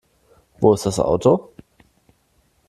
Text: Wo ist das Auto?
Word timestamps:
Wo 0.59 0.73
ist 0.73 0.87
das 0.87 0.99
Auto? 0.99 1.53